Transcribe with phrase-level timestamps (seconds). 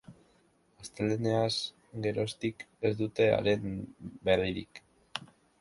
[0.83, 1.51] Astelehenaz
[2.07, 3.79] geroztik ez dute haren
[4.31, 4.83] berririk.